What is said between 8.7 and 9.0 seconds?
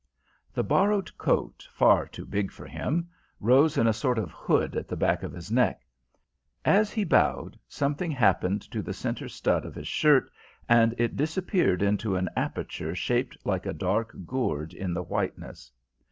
to the